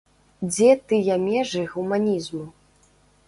Дзе 0.51 0.69
тыя 0.93 1.17
межы 1.27 1.61
гуманізму? 1.73 2.43